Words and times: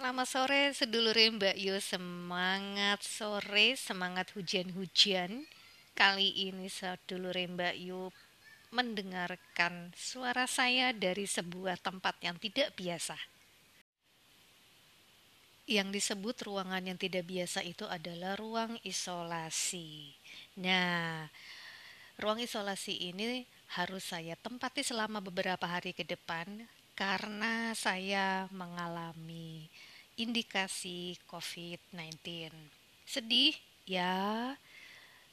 Selamat 0.00 0.32
sore 0.32 0.72
sedulur 0.72 1.12
Mbak 1.12 1.60
Yu. 1.60 1.76
Semangat 1.76 3.04
sore, 3.04 3.76
semangat 3.76 4.32
hujan-hujan. 4.32 5.44
Kali 5.92 6.48
ini 6.48 6.72
sedulur 6.72 7.36
Mbak 7.36 7.76
Yu 7.76 8.08
mendengarkan 8.72 9.92
suara 9.92 10.48
saya 10.48 10.96
dari 10.96 11.28
sebuah 11.28 11.76
tempat 11.84 12.16
yang 12.24 12.40
tidak 12.40 12.72
biasa. 12.80 13.12
Yang 15.68 15.88
disebut 16.00 16.48
ruangan 16.48 16.80
yang 16.80 16.96
tidak 16.96 17.28
biasa 17.28 17.60
itu 17.60 17.84
adalah 17.84 18.40
ruang 18.40 18.80
isolasi. 18.80 20.16
Nah, 20.64 21.28
ruang 22.16 22.40
isolasi 22.40 23.12
ini 23.12 23.44
harus 23.76 24.08
saya 24.08 24.32
tempati 24.40 24.80
selama 24.80 25.20
beberapa 25.20 25.68
hari 25.68 25.92
ke 25.92 26.08
depan 26.08 26.48
karena 26.96 27.72
saya 27.72 28.44
mengalami 28.48 29.68
indikasi 30.20 31.16
COVID-19. 31.24 32.52
Sedih? 33.08 33.56
Ya, 33.88 34.52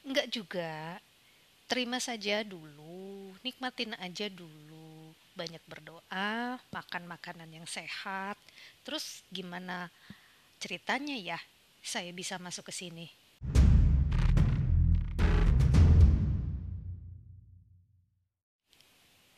enggak 0.08 0.32
juga. 0.32 1.04
Terima 1.68 2.00
saja 2.00 2.40
dulu, 2.48 3.36
nikmatin 3.44 3.92
aja 4.00 4.32
dulu. 4.32 5.12
Banyak 5.36 5.60
berdoa, 5.68 6.56
makan 6.72 7.04
makanan 7.04 7.52
yang 7.52 7.68
sehat. 7.68 8.40
Terus 8.88 9.28
gimana 9.28 9.92
ceritanya 10.64 11.20
ya 11.20 11.40
saya 11.84 12.16
bisa 12.16 12.40
masuk 12.40 12.72
ke 12.72 12.74
sini? 12.74 13.12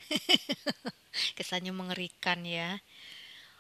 Kesannya 1.38 1.74
mengerikan 1.74 2.46
ya. 2.46 2.78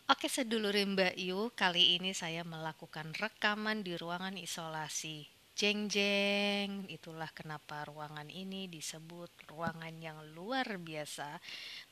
Oke 0.09 0.25
sedulur 0.25 0.73
Mbak 0.73 1.21
Yu, 1.21 1.53
kali 1.53 2.01
ini 2.01 2.17
saya 2.17 2.41
melakukan 2.41 3.13
rekaman 3.13 3.85
di 3.85 3.93
ruangan 3.93 4.33
isolasi. 4.41 5.21
Jeng 5.53 5.85
jeng, 5.85 6.89
itulah 6.89 7.29
kenapa 7.29 7.85
ruangan 7.85 8.25
ini 8.25 8.65
disebut 8.65 9.29
ruangan 9.53 9.93
yang 10.01 10.17
luar 10.33 10.65
biasa. 10.81 11.37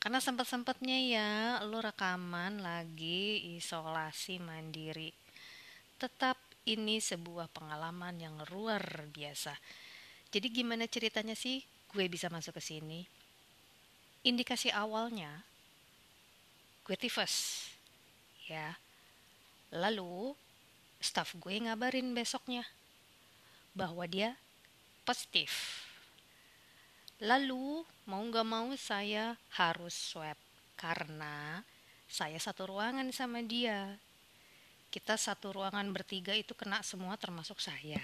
Karena 0.02 0.18
sempat-sempatnya 0.18 0.98
ya, 0.98 1.30
lo 1.62 1.78
rekaman 1.78 2.58
lagi 2.58 3.54
isolasi 3.54 4.42
mandiri. 4.42 5.14
Tetap 6.02 6.42
ini 6.66 6.98
sebuah 6.98 7.46
pengalaman 7.54 8.18
yang 8.18 8.42
luar 8.50 8.82
biasa. 9.14 9.54
Jadi 10.34 10.50
gimana 10.50 10.90
ceritanya 10.90 11.38
sih 11.38 11.62
gue 11.94 12.10
bisa 12.10 12.26
masuk 12.34 12.58
ke 12.58 12.62
sini? 12.66 13.06
Indikasi 14.26 14.74
awalnya 14.74 15.46
gue 16.82 16.98
tifus 16.98 17.77
ya. 18.48 18.74
Lalu 19.70 20.32
staff 20.98 21.36
gue 21.38 21.54
ngabarin 21.60 22.10
besoknya 22.16 22.64
bahwa 23.76 24.02
dia 24.08 24.34
positif. 25.06 25.84
Lalu 27.22 27.84
mau 28.08 28.22
gak 28.30 28.46
mau 28.46 28.68
saya 28.74 29.36
harus 29.54 29.94
swab 29.94 30.38
karena 30.78 31.62
saya 32.08 32.40
satu 32.40 32.72
ruangan 32.72 33.06
sama 33.12 33.44
dia. 33.44 33.98
Kita 34.88 35.20
satu 35.20 35.52
ruangan 35.52 35.84
bertiga 35.92 36.32
itu 36.32 36.56
kena 36.56 36.80
semua 36.80 37.14
termasuk 37.20 37.60
saya. 37.60 38.00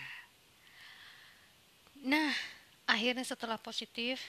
Nah 2.05 2.37
akhirnya 2.85 3.25
setelah 3.25 3.57
positif 3.57 4.21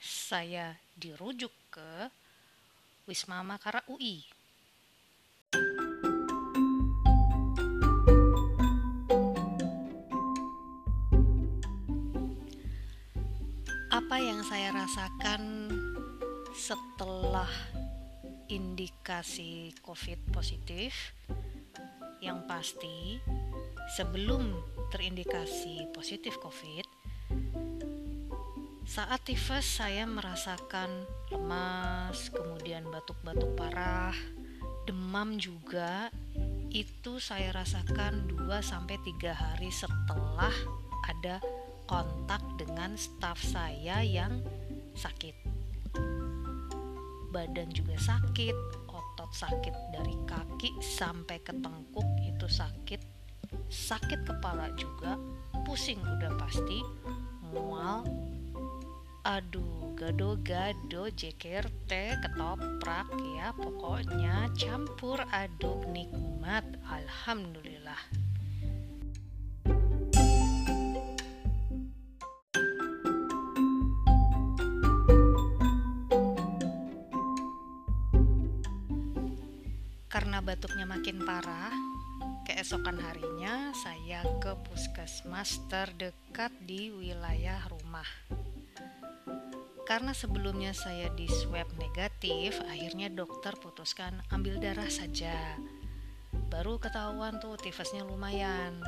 saya 0.00 0.72
dirujuk 0.96 1.52
ke 1.68 2.08
Wisma 3.04 3.44
Makara 3.44 3.84
UI. 3.92 4.33
Apa 13.94 14.18
yang 14.18 14.42
saya 14.42 14.74
rasakan 14.74 15.70
setelah 16.50 17.46
indikasi 18.50 19.70
COVID 19.86 20.34
positif? 20.34 21.14
Yang 22.18 22.38
pasti, 22.50 23.22
sebelum 23.94 24.50
terindikasi 24.90 25.94
positif 25.94 26.34
COVID, 26.42 26.82
saat 28.82 29.22
tifus 29.22 29.62
saya 29.62 30.10
merasakan 30.10 31.06
lemas, 31.30 32.34
kemudian 32.34 32.90
batuk-batuk 32.90 33.54
parah, 33.54 34.18
demam 34.90 35.38
juga. 35.38 36.10
Itu 36.74 37.22
saya 37.22 37.54
rasakan 37.54 38.26
2 38.26 38.58
sampai 38.58 38.98
3 39.06 39.30
hari 39.30 39.70
setelah 39.70 40.50
ada 41.06 41.38
kontak 41.84 42.40
dengan 42.56 42.96
staf 42.96 43.40
saya 43.40 44.00
yang 44.00 44.40
sakit. 44.96 45.36
Badan 47.30 47.68
juga 47.74 47.98
sakit, 47.98 48.56
otot 48.88 49.30
sakit 49.34 49.74
dari 49.90 50.14
kaki 50.24 50.78
sampai 50.78 51.42
ke 51.42 51.52
tengkuk 51.58 52.06
itu 52.22 52.46
sakit. 52.46 53.02
Sakit 53.70 54.26
kepala 54.26 54.70
juga, 54.78 55.18
pusing 55.66 55.98
udah 55.98 56.32
pasti, 56.38 56.78
mual, 57.50 58.06
aduh 59.24 59.96
gado-gado 59.96 61.08
teh 61.88 62.12
ketoprak 62.20 63.08
ya 63.38 63.56
pokoknya 63.56 64.52
campur 64.52 65.16
aduk 65.32 65.80
nikmat 65.88 66.66
alhamdulillah 66.84 67.96
batuknya 80.44 80.84
makin 80.84 81.24
parah 81.24 81.72
keesokan 82.44 83.00
harinya 83.00 83.72
saya 83.72 84.20
ke 84.38 84.52
puskesmas 84.68 85.58
terdekat 85.72 86.52
di 86.62 86.92
wilayah 86.92 87.64
rumah 87.72 88.06
karena 89.84 90.16
sebelumnya 90.16 90.72
saya 90.72 91.12
di 91.12 91.28
swab 91.28 91.68
negatif, 91.76 92.56
akhirnya 92.64 93.12
dokter 93.12 93.52
putuskan 93.60 94.16
ambil 94.32 94.56
darah 94.56 94.88
saja. 94.88 95.60
Baru 96.48 96.80
ketahuan 96.80 97.36
tuh 97.36 97.60
tifusnya 97.60 98.00
lumayan. 98.00 98.80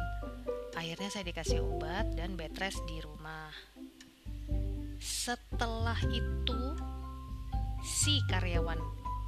Akhirnya 0.72 1.12
saya 1.12 1.28
dikasih 1.28 1.60
obat 1.60 2.16
dan 2.16 2.40
bed 2.40 2.56
rest 2.56 2.80
di 2.88 3.04
rumah. 3.04 3.52
Setelah 4.96 6.00
itu 6.08 6.60
si 7.84 8.16
karyawan 8.32 8.80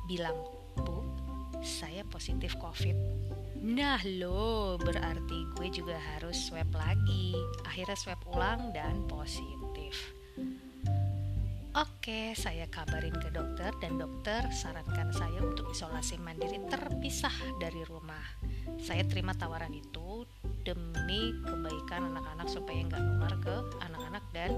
bilang, 0.08 0.40
"Bu, 0.72 1.04
saya 1.62 2.02
positif 2.06 2.54
COVID." 2.58 2.96
Nah 3.58 3.98
lo 4.06 4.78
berarti 4.78 5.38
gue 5.58 5.68
juga 5.74 5.98
harus 6.14 6.38
swab 6.38 6.70
lagi. 6.78 7.34
Akhirnya 7.66 7.98
swab 7.98 8.22
ulang 8.30 8.70
dan 8.70 9.02
positif. 9.10 10.14
Oke, 11.78 12.34
saya 12.34 12.66
kabarin 12.66 13.14
ke 13.14 13.30
dokter 13.30 13.70
dan 13.78 14.02
dokter 14.02 14.42
sarankan 14.50 15.14
saya 15.14 15.38
untuk 15.42 15.70
isolasi 15.70 16.18
mandiri 16.18 16.58
terpisah 16.66 17.34
dari 17.62 17.86
rumah. 17.86 18.22
Saya 18.82 19.06
terima 19.06 19.30
tawaran 19.34 19.70
itu 19.70 20.26
demi 20.66 21.34
kebaikan 21.46 22.14
anak-anak 22.14 22.50
supaya 22.50 22.82
nggak 22.82 22.98
nular 22.98 23.34
ke 23.38 23.56
anak-anak 23.84 24.24
dan 24.34 24.50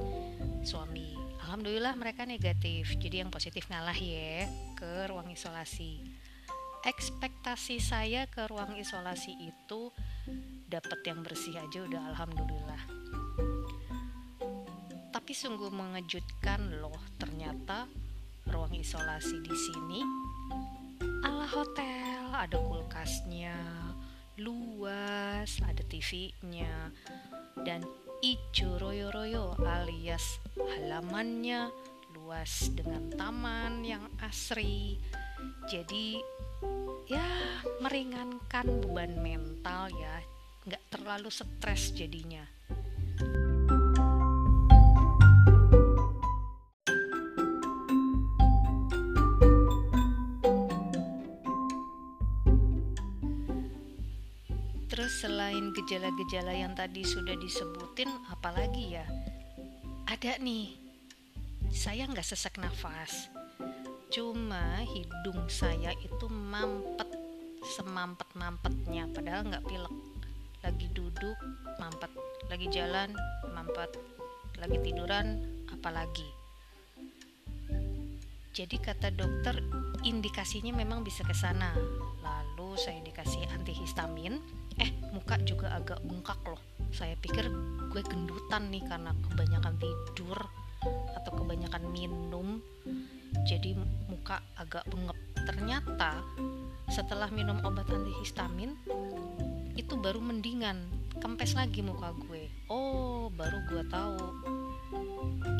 suami. 0.64 1.12
Alhamdulillah 1.44 1.92
mereka 1.98 2.24
negatif, 2.24 2.96
jadi 2.96 3.26
yang 3.26 3.28
positif 3.28 3.68
ngalah 3.68 3.96
ya 3.96 4.48
ke 4.80 5.12
ruang 5.12 5.28
isolasi. 5.28 6.09
Ekspektasi 6.80 7.76
saya 7.76 8.24
ke 8.24 8.48
ruang 8.48 8.72
isolasi 8.80 9.36
itu 9.36 9.92
dapat 10.64 11.04
yang 11.04 11.20
bersih 11.20 11.60
aja 11.60 11.84
udah 11.84 12.02
alhamdulillah. 12.16 12.82
Tapi 15.12 15.32
sungguh 15.36 15.68
mengejutkan 15.68 16.80
loh 16.80 16.96
ternyata 17.20 17.84
ruang 18.48 18.72
isolasi 18.72 19.44
di 19.44 19.52
sini 19.52 20.00
ala 21.20 21.44
hotel. 21.44 22.32
Ada 22.32 22.56
kulkasnya 22.56 23.56
luas 24.40 25.60
ada 25.60 25.84
TV-nya 25.84 26.88
dan 27.60 27.84
ijo 28.24 28.80
royo-royo 28.80 29.52
alias 29.60 30.40
halamannya 30.56 31.68
luas 32.16 32.72
dengan 32.72 33.12
taman 33.20 33.84
yang 33.84 34.08
asri. 34.24 34.96
Jadi 35.68 36.16
ya 37.10 37.26
meringankan 37.82 38.66
beban 38.84 39.16
mental 39.18 39.90
ya 39.90 40.14
nggak 40.68 40.82
terlalu 40.92 41.32
stres 41.32 41.96
jadinya 41.96 42.44
Terus 54.90 55.22
selain 55.24 55.72
gejala-gejala 55.72 56.52
yang 56.52 56.76
tadi 56.76 57.00
sudah 57.06 57.32
disebutin, 57.38 58.10
apalagi 58.28 59.00
ya? 59.00 59.06
Ada 60.04 60.36
nih, 60.42 60.76
saya 61.72 62.04
nggak 62.04 62.26
sesak 62.26 62.60
nafas. 62.60 63.39
Cuma 64.10 64.82
hidung 64.82 65.46
saya 65.46 65.94
itu 66.02 66.26
mampet 66.26 67.06
semampet-mampetnya, 67.62 69.06
padahal 69.14 69.46
nggak 69.46 69.64
pilek. 69.70 69.94
Lagi 70.66 70.86
duduk, 70.90 71.38
mampet. 71.78 72.10
Lagi 72.50 72.66
jalan, 72.74 73.14
mampet. 73.54 73.94
Lagi 74.58 74.76
tiduran, 74.82 75.40
apalagi. 75.70 76.26
Jadi 78.50 78.76
kata 78.82 79.14
dokter, 79.14 79.62
indikasinya 80.02 80.74
memang 80.74 81.06
bisa 81.06 81.22
ke 81.22 81.32
sana. 81.32 81.70
Lalu 82.20 82.74
saya 82.76 82.98
dikasih 83.06 83.46
antihistamin, 83.54 84.42
eh 84.82 84.90
muka 85.14 85.38
juga 85.46 85.70
agak 85.78 86.02
bengkak 86.02 86.40
loh 86.44 86.60
saya 86.90 87.14
pikir 87.22 87.46
gue 87.90 88.02
gendutan 88.02 88.66
nih 88.70 88.82
karena 88.86 89.14
kebanyakan 89.30 89.74
tidur 89.78 90.38
atau 91.16 91.32
kebanyakan 91.36 91.84
minum 91.92 92.62
jadi 93.46 93.76
muka 94.08 94.42
agak 94.58 94.84
bengep 94.90 95.16
ternyata 95.46 96.20
setelah 96.90 97.30
minum 97.30 97.62
obat 97.62 97.86
antihistamin 97.86 98.74
itu 99.78 99.94
baru 99.96 100.18
mendingan 100.18 100.76
kempes 101.18 101.58
lagi 101.58 101.80
muka 101.82 102.14
gue. 102.26 102.46
Oh 102.70 103.32
baru 103.34 103.58
gue 103.66 103.82
tahu. 103.90 104.18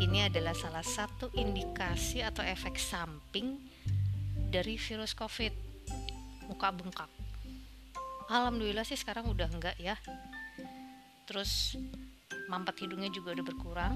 Ini 0.01 0.31
adalah 0.31 0.57
salah 0.57 0.85
satu 0.85 1.31
indikasi 1.35 2.23
atau 2.25 2.43
efek 2.43 2.79
samping 2.79 3.59
dari 4.51 4.77
virus 4.77 5.15
covid. 5.15 5.55
Muka 6.51 6.69
bengkak. 6.75 7.11
Alhamdulillah 8.31 8.87
sih 8.87 8.99
sekarang 8.99 9.31
udah 9.31 9.51
enggak 9.51 9.77
ya. 9.79 9.95
Terus 11.27 11.79
mampet 12.51 12.83
hidungnya 12.83 13.11
juga 13.11 13.39
udah 13.39 13.47
berkurang 13.47 13.95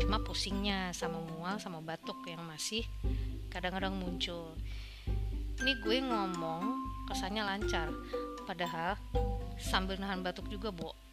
cuma 0.00 0.18
pusingnya 0.22 0.90
sama 0.90 1.22
mual 1.22 1.60
sama 1.62 1.78
batuk 1.78 2.18
yang 2.26 2.42
masih 2.46 2.82
kadang-kadang 3.52 3.94
muncul 3.94 4.58
ini 5.62 5.72
gue 5.82 5.98
ngomong 6.02 6.74
kesannya 7.06 7.46
lancar 7.46 7.92
padahal 8.48 8.98
sambil 9.60 9.94
nahan 10.00 10.24
batuk 10.24 10.50
juga 10.50 10.74
bo 10.74 11.04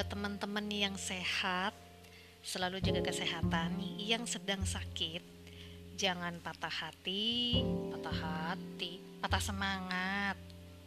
buat 0.00 0.16
teman-teman 0.16 0.64
yang 0.72 0.96
sehat, 0.96 1.76
selalu 2.40 2.80
jaga 2.80 3.12
kesehatan. 3.12 3.74
Yang 4.00 4.38
sedang 4.38 4.64
sakit, 4.64 5.20
jangan 6.00 6.32
patah 6.40 6.72
hati, 6.72 7.60
patah 7.92 8.16
hati, 8.24 9.20
patah 9.20 9.42
semangat. 9.44 10.32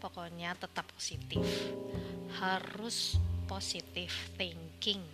Pokoknya 0.02 0.58
tetap 0.58 0.90
positif. 0.90 1.46
Harus 2.42 3.22
positif 3.46 4.10
thinking, 4.34 5.06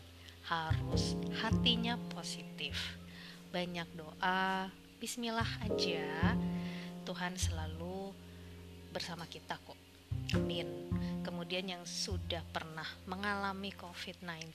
harus 0.48 1.20
hatinya 1.44 2.00
positif. 2.16 2.80
Banyak 3.52 3.92
doa, 4.00 4.72
bismillah 5.04 5.68
aja. 5.68 6.32
Tuhan 7.04 7.36
selalu 7.36 8.16
bersama 8.96 9.28
kita 9.28 9.60
kok. 9.60 9.76
Amin 10.32 10.88
kemudian 11.20 11.66
yang 11.66 11.84
sudah 11.86 12.46
pernah 12.54 12.86
mengalami 13.10 13.74
COVID-19, 13.74 14.54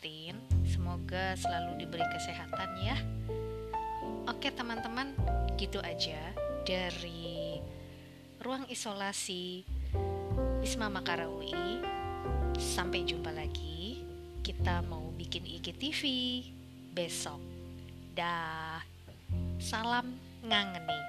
semoga 0.62 1.34
selalu 1.34 1.82
diberi 1.82 2.06
kesehatan 2.12 2.70
ya. 2.82 2.96
Oke 4.24 4.48
teman-teman, 4.48 5.12
gitu 5.60 5.84
aja 5.84 6.16
dari 6.64 7.60
ruang 8.40 8.64
isolasi 8.72 9.68
Wisma 10.64 10.88
Makara 10.88 11.28
UI. 11.28 11.84
Sampai 12.56 13.04
jumpa 13.04 13.28
lagi. 13.28 14.00
Kita 14.40 14.80
mau 14.88 15.12
bikin 15.12 15.44
IGTV 15.44 16.00
besok. 16.96 17.36
Dah. 18.16 18.80
Salam 19.60 20.16
ngangeni. 20.40 21.00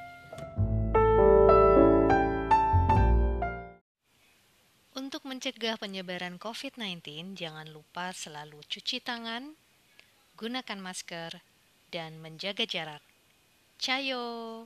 Untuk 4.91 5.23
mencegah 5.23 5.79
penyebaran 5.79 6.35
COVID-19, 6.35 7.31
jangan 7.39 7.71
lupa 7.71 8.11
selalu 8.11 8.59
cuci 8.67 8.99
tangan, 8.99 9.55
gunakan 10.35 10.79
masker, 10.83 11.54
dan 11.91 12.21
menjaga 12.21 12.65
jarak. 12.65 13.01
Cayo! 13.81 14.65